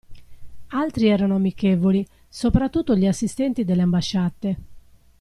[0.69, 4.57] Altri erano amichevoli, soprattutto gli assistenti delle ambasciate.